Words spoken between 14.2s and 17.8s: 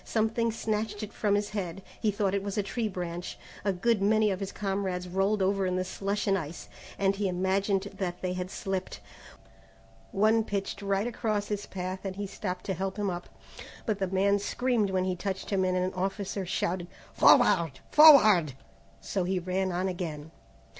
screamed when he touched him and an officer shouted, "Forward!